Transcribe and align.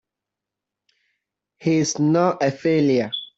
He's 1.59 1.99
not 1.99 2.41
a 2.41 2.49
failure! 2.49 3.11